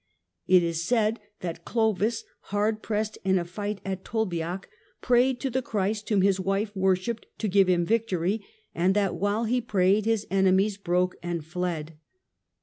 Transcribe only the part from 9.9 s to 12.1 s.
his enemies broke and fled.